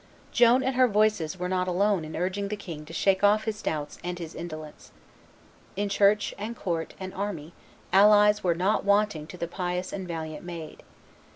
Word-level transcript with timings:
Joan 0.31 0.63
and 0.63 0.75
her 0.77 0.87
voices 0.87 1.37
were 1.37 1.47
not 1.47 1.67
alone 1.67 2.03
in 2.03 2.15
urging 2.15 2.47
the 2.47 2.55
king 2.55 2.85
to 2.85 2.91
shake 2.91 3.23
off 3.23 3.43
his 3.43 3.61
doubts 3.61 3.99
and 4.03 4.17
his 4.17 4.33
indolence. 4.33 4.91
In 5.75 5.89
church, 5.89 6.33
and 6.39 6.55
court, 6.57 6.95
and 6.99 7.13
army, 7.13 7.53
allies 7.93 8.43
were 8.43 8.55
not 8.55 8.83
wanting 8.83 9.27
to 9.27 9.37
the 9.37 9.47
pious 9.47 9.93
and 9.93 10.07
valiant 10.07 10.43
maid. 10.43 10.81